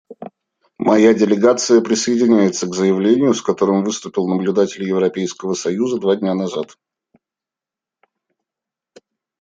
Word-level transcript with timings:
Моя 0.79 1.13
делегация 1.13 1.79
присоединяется 1.79 2.65
к 2.65 2.73
заявлению, 2.73 3.35
с 3.35 3.43
которым 3.43 3.83
выступил 3.83 4.27
наблюдатель 4.27 4.83
Европейского 4.83 5.53
союза 5.53 5.99
два 5.99 6.15
дня 6.15 6.33
назад. 6.33 6.75